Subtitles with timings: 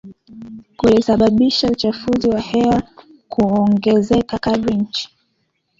[0.77, 2.83] kulisababisha uchafuzi wa hewa
[3.29, 5.09] kuongezeka kadiri nchi